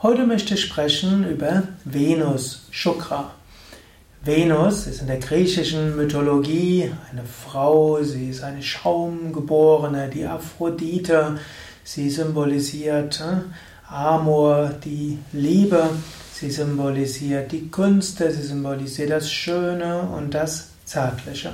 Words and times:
Heute 0.00 0.26
möchte 0.26 0.54
ich 0.54 0.62
sprechen 0.62 1.28
über 1.28 1.64
Venus, 1.84 2.68
Shukra. 2.70 3.35
Venus 4.26 4.88
ist 4.88 5.02
in 5.02 5.06
der 5.06 5.18
griechischen 5.20 5.94
Mythologie 5.94 6.90
eine 7.12 7.22
Frau, 7.22 8.02
sie 8.02 8.30
ist 8.30 8.42
eine 8.42 8.60
Schaumgeborene, 8.60 10.08
die 10.08 10.26
Aphrodite, 10.26 11.38
sie 11.84 12.10
symbolisiert 12.10 13.20
äh, 13.20 13.92
Amor, 13.92 14.72
die 14.84 15.18
Liebe, 15.32 15.90
sie 16.32 16.50
symbolisiert 16.50 17.52
die 17.52 17.70
Künste, 17.70 18.32
sie 18.32 18.42
symbolisiert 18.42 19.10
das 19.10 19.30
Schöne 19.30 20.00
und 20.00 20.34
das 20.34 20.70
Zärtliche. 20.84 21.52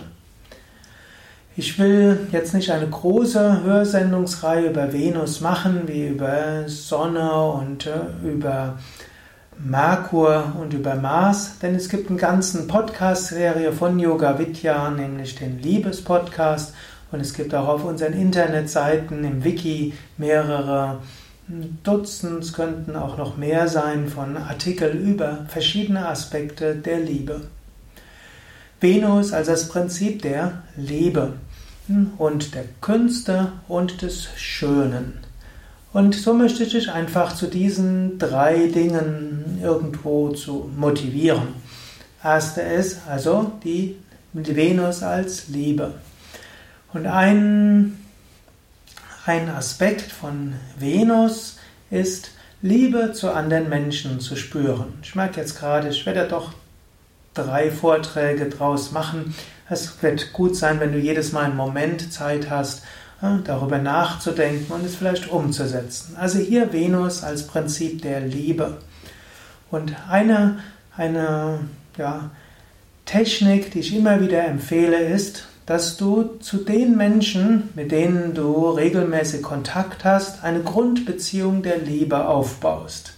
Ich 1.55 1.79
will 1.79 2.27
jetzt 2.33 2.55
nicht 2.55 2.71
eine 2.71 2.89
große 2.89 3.65
Hörsendungsreihe 3.65 4.71
über 4.71 4.95
Venus 4.95 5.43
machen, 5.43 5.83
wie 5.85 6.07
über 6.07 6.67
Sonne 6.69 7.31
und 7.35 7.87
äh, 7.87 8.27
über 8.27 8.79
Merkur 9.65 10.55
und 10.61 10.75
über 10.75 10.97
Mars, 10.97 11.61
denn 11.61 11.77
es 11.77 11.89
gibt 11.89 12.09
einen 12.09 12.19
ganzen 12.19 12.67
Podcast-Serie 12.67 13.73
von 13.73 13.97
Yoga 14.01 14.37
Vidya, 14.37 14.91
nämlich 14.91 15.37
den 15.37 15.61
Liebes-Podcast, 15.61 16.75
und 17.13 17.21
es 17.21 17.33
gibt 17.33 17.55
auch 17.55 17.69
auf 17.69 17.85
unseren 17.85 18.15
Internetseiten 18.15 19.23
im 19.23 19.45
Wiki 19.45 19.95
mehrere 20.17 20.99
Dutzend, 21.85 22.43
es 22.43 22.53
könnten 22.55 22.97
auch 22.97 23.17
noch 23.19 23.37
mehr 23.37 23.69
sein 23.69 24.09
von 24.09 24.37
Artikeln 24.37 24.99
über 25.01 25.47
verschiedene 25.47 26.09
Aspekte 26.09 26.75
der 26.75 26.99
Liebe. 26.99 27.43
Venus 28.81 29.33
als 29.33 29.47
das 29.47 29.69
Prinzip 29.69 30.23
der 30.23 30.63
Liebe 30.77 31.35
und 32.19 32.57
der 32.57 32.65
Künste 32.81 33.53
und 33.69 34.03
des 34.03 34.27
Schönen. 34.37 35.32
Und 35.93 36.15
so 36.15 36.33
möchte 36.33 36.65
ich 36.65 36.73
dich 36.73 36.91
einfach 36.91 37.35
zu 37.35 37.47
diesen 37.47 38.19
drei 38.19 38.69
Dingen 38.69 39.61
irgendwo 39.63 40.31
zu 40.31 40.71
motivieren. 40.75 41.49
Erste 42.25 42.63
ist 42.63 43.01
also 43.09 43.53
die 43.63 43.97
Venus 44.33 45.03
als 45.03 45.49
Liebe. 45.49 45.95
Und 46.95 47.07
ein, 47.07 47.99
ein 49.27 49.49
Aspekt 49.51 50.13
von 50.13 50.55
Venus 50.79 51.59
ist, 51.91 52.31
Liebe 52.63 53.13
zu 53.13 53.33
anderen 53.33 53.69
Menschen 53.69 54.21
zu 54.21 54.37
spüren. 54.37 54.95
Ich 55.03 55.17
merke 55.17 55.41
jetzt 55.41 55.59
gerade, 55.59 55.89
ich 55.89 56.07
werde 56.07 56.29
doch 56.29 56.53
drei 57.35 57.71
Vorträge 57.71 58.49
draus 58.49 58.93
machen. 58.93 59.35
Es 59.69 60.01
wird 60.03 60.33
gut 60.33 60.57
sein, 60.57 60.79
wenn 60.79 60.93
du 60.93 60.99
jedes 60.99 61.33
Mal 61.33 61.47
einen 61.47 61.57
Moment 61.57 62.13
Zeit 62.13 62.51
hast, 62.51 62.83
darüber 63.45 63.79
nachzudenken 63.79 64.73
und 64.73 64.85
es 64.85 64.97
vielleicht 64.97 65.31
umzusetzen. 65.31 66.17
Also 66.19 66.39
hier 66.39 66.73
Venus 66.73 67.23
als 67.23 67.47
Prinzip 67.47 68.03
der 68.03 68.21
Liebe. 68.21 68.79
Und 69.71 69.95
eine, 70.09 70.59
eine 70.97 71.61
ja, 71.97 72.31
Technik, 73.05 73.71
die 73.71 73.81
ich 73.81 73.97
immer 73.97 74.21
wieder 74.21 74.45
empfehle, 74.45 74.99
ist, 74.99 75.47
dass 75.67 75.97
du 75.97 76.39
zu 76.41 76.59
den 76.59 76.97
Menschen, 76.97 77.71
mit 77.77 77.93
denen 77.93 78.35
du 78.35 78.71
regelmäßig 78.71 79.43
Kontakt 79.43 80.05
hast, 80.05 80.43
eine 80.43 80.61
Grundbeziehung 80.61 81.63
der 81.63 81.79
Liebe 81.79 82.27
aufbaust. 82.27 83.13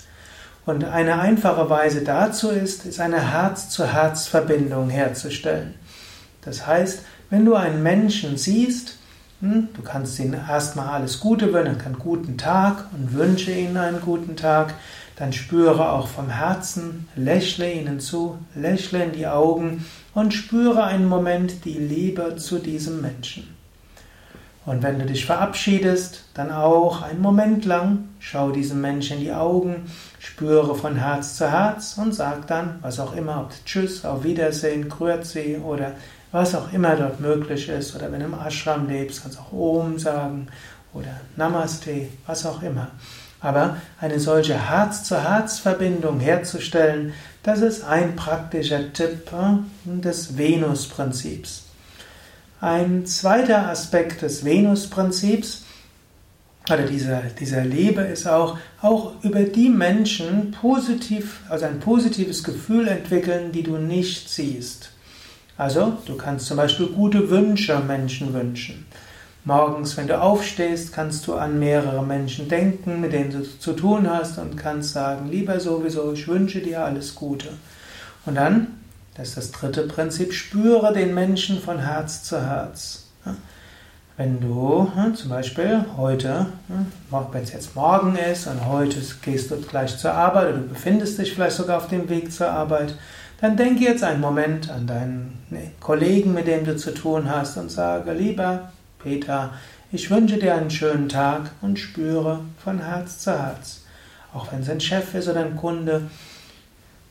Und 0.67 0.85
eine 0.85 1.19
einfache 1.19 1.69
Weise 1.71 2.03
dazu 2.03 2.51
ist, 2.51 2.85
ist 2.85 3.01
eine 3.01 3.33
Herz-zu-Herz-Verbindung 3.33 4.91
herzustellen. 4.91 5.75
Das 6.43 6.67
heißt, 6.67 7.01
wenn 7.31 7.45
du 7.45 7.55
einen 7.55 7.83
Menschen 7.83 8.37
siehst, 8.37 8.99
du 9.45 9.83
kannst 9.83 10.19
ihnen 10.19 10.35
erstmal 10.35 10.89
alles 10.89 11.21
Gute 11.21 11.53
wünschen, 11.53 11.81
einen 11.85 11.99
guten 11.99 12.39
Tag 12.39 12.87
und 12.93 13.13
wünsche 13.13 13.53
ihnen 13.53 13.77
einen 13.77 14.01
guten 14.01 14.37
Tag. 14.37 14.75
Dann 15.17 15.33
spüre 15.33 15.93
auch 15.93 16.09
vom 16.09 16.29
Herzen, 16.29 17.09
lächle 17.15 17.71
ihnen 17.73 18.01
zu, 18.01 18.39
lächle 18.55 19.05
in 19.05 19.13
die 19.13 19.27
Augen 19.27 19.85
und 20.15 20.33
spüre 20.33 20.85
einen 20.85 21.07
Moment 21.07 21.65
die 21.65 21.79
Liebe 21.79 22.37
zu 22.37 22.59
diesem 22.59 23.01
Menschen. 23.01 23.55
Und 24.67 24.83
wenn 24.83 24.99
du 24.99 25.05
dich 25.05 25.27
verabschiedest, 25.27 26.25
dann 26.33 26.51
auch 26.51 27.03
einen 27.03 27.21
Moment 27.21 27.67
lang, 27.67 28.09
schau 28.19 28.51
diesem 28.51 28.81
Menschen 28.81 29.19
in 29.19 29.25
die 29.25 29.33
Augen, 29.33 29.91
spüre 30.19 30.75
von 30.75 30.97
Herz 30.97 31.37
zu 31.37 31.51
Herz 31.51 31.99
und 31.99 32.15
sag 32.15 32.47
dann, 32.47 32.79
was 32.81 32.99
auch 32.99 33.15
immer, 33.15 33.43
ob 33.43 33.53
Tschüss, 33.67 34.07
auf 34.07 34.25
Wiedersehen, 34.25 34.89
Grüezi 34.89 35.59
oder 35.63 35.93
was 36.35 36.53
auch 36.57 36.73
immer 36.73 36.97
dort 36.97 37.21
möglich 37.21 37.69
ist. 37.69 37.95
Oder 37.95 38.11
wenn 38.11 38.19
du 38.19 38.27
im 38.27 38.35
Ashram 38.35 38.89
lebst, 38.89 39.23
kannst 39.23 39.39
du 39.39 39.43
auch 39.43 39.53
Om 39.53 40.01
sagen 40.01 40.49
oder 40.93 41.21
Namaste, 41.37 42.09
was 42.27 42.45
auch 42.45 42.61
immer. 42.61 42.91
Aber 43.41 43.77
eine 44.01 44.19
solche 44.19 44.55
Herz-zu-Herz-Verbindung 44.55 46.19
herzustellen, 46.19 47.13
das 47.45 47.61
ist 47.61 47.85
ein 47.85 48.17
praktischer 48.17 48.93
Tipp 48.93 49.31
des 49.85 50.37
Venus-Prinzips. 50.37 51.67
Ein 52.61 53.07
zweiter 53.07 53.69
Aspekt 53.69 54.23
des 54.23 54.45
Venus-Prinzips 54.45 55.63
oder 56.69 56.83
dieser, 56.83 57.21
dieser 57.39 57.63
Liebe 57.63 58.01
ist 58.01 58.27
auch, 58.27 58.59
auch 58.83 59.13
über 59.23 59.45
die 59.45 59.69
Menschen 59.69 60.51
positiv, 60.51 61.43
also 61.49 61.67
ein 61.67 61.79
positives 61.79 62.43
Gefühl 62.43 62.89
entwickeln, 62.89 63.53
die 63.53 63.63
du 63.63 63.77
nicht 63.77 64.29
siehst. 64.29 64.94
Also, 65.57 65.99
du 66.07 66.17
kannst 66.17 66.47
zum 66.47 66.57
Beispiel 66.57 66.87
gute 66.87 67.31
Wünsche 67.31 67.79
Menschen 67.79 68.35
wünschen. 68.35 68.87
Morgens, 69.45 69.97
wenn 69.97 70.07
du 70.07 70.21
aufstehst, 70.21 70.93
kannst 70.93 71.27
du 71.27 71.35
an 71.35 71.59
mehrere 71.59 72.03
Menschen 72.03 72.49
denken, 72.49 73.01
mit 73.01 73.13
denen 73.13 73.31
du 73.31 73.43
zu 73.43 73.75
tun 73.75 74.09
hast 74.11 74.39
und 74.39 74.57
kannst 74.57 74.95
sagen, 74.95 75.29
lieber 75.31 75.61
sowieso, 75.61 76.13
ich 76.13 76.27
wünsche 76.27 76.61
dir 76.61 76.83
alles 76.83 77.15
Gute. 77.15 77.51
Und 78.25 78.37
dann, 78.37 78.79
das 79.17 79.29
ist 79.29 79.37
das 79.37 79.51
dritte 79.53 79.83
Prinzip, 79.83 80.33
spüre 80.33 80.93
den 80.93 81.15
Menschen 81.15 81.61
von 81.61 81.79
Herz 81.79 82.25
zu 82.25 82.41
Herz. 82.41 83.05
Wenn 84.17 84.41
du 84.41 84.91
zum 85.15 85.29
Beispiel 85.29 85.85
heute, 85.97 86.47
wenn 87.11 87.43
es 87.43 87.53
jetzt 87.53 87.75
morgen 87.75 88.17
ist 88.17 88.47
und 88.47 88.65
heute 88.65 89.01
gehst 89.23 89.51
du 89.51 89.57
gleich 89.57 89.99
zur 89.99 90.15
Arbeit 90.15 90.51
oder 90.51 90.59
du 90.59 90.69
befindest 90.69 91.19
dich 91.19 91.35
vielleicht 91.35 91.57
sogar 91.57 91.79
auf 91.79 91.89
dem 91.89 92.09
Weg 92.09 92.33
zur 92.33 92.49
Arbeit, 92.49 92.95
dann 93.45 93.59
denke 93.59 93.85
jetzt 93.85 94.03
einen 94.03 94.23
Moment 94.23 94.71
an 94.71 94.87
deinen 94.87 95.39
Kollegen, 95.79 96.33
mit 96.33 96.47
dem 96.47 96.65
du 96.65 96.79
zu 96.79 96.95
tun 96.95 97.29
hast 97.29 97.59
und 97.59 97.71
sage, 97.71 98.15
lieber 98.15 98.73
Peter, 98.99 99.53
ich 99.93 100.11
wünsche 100.11 100.39
dir 100.39 100.55
einen 100.55 100.71
schönen 100.71 101.11
Tag 101.11 101.51
und 101.61 101.79
spüre 101.79 102.41
von 102.65 102.79
Herz 102.79 103.19
zu 103.19 103.39
Herz. 103.39 103.83
Auch 104.33 104.51
wenn 104.51 104.63
es 104.63 104.71
ein 104.71 104.81
Chef 104.81 105.15
ist 105.15 105.29
oder 105.29 105.41
ein 105.41 105.57
Kunde, 105.57 106.09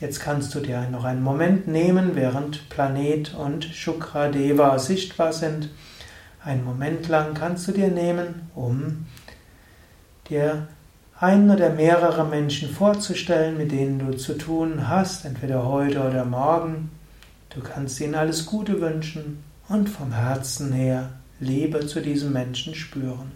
Jetzt 0.00 0.20
kannst 0.20 0.54
du 0.54 0.60
dir 0.60 0.88
noch 0.90 1.04
einen 1.04 1.22
Moment 1.22 1.68
nehmen, 1.68 2.16
während 2.16 2.68
Planet 2.70 3.34
und 3.34 3.64
Shukra 3.64 4.28
Deva 4.28 4.78
sichtbar 4.78 5.32
sind 5.32 5.68
einen 6.42 6.64
Moment 6.64 7.08
lang 7.08 7.34
kannst 7.34 7.68
du 7.68 7.72
dir 7.72 7.88
nehmen, 7.88 8.48
um 8.54 9.06
dir 10.28 10.68
einen 11.18 11.50
oder 11.50 11.70
mehrere 11.70 12.24
Menschen 12.24 12.70
vorzustellen, 12.70 13.58
mit 13.58 13.72
denen 13.72 13.98
du 13.98 14.16
zu 14.16 14.38
tun 14.38 14.88
hast, 14.88 15.26
entweder 15.26 15.66
heute 15.66 16.00
oder 16.00 16.24
morgen. 16.24 16.90
Du 17.50 17.60
kannst 17.60 18.00
ihnen 18.00 18.14
alles 18.14 18.46
Gute 18.46 18.80
wünschen 18.80 19.42
und 19.68 19.88
vom 19.88 20.12
Herzen 20.12 20.72
her 20.72 21.10
Liebe 21.40 21.86
zu 21.86 22.00
diesem 22.00 22.32
Menschen 22.32 22.74
spüren. 22.74 23.32